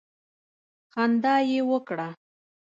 [0.93, 2.09] خندا یې وکړه.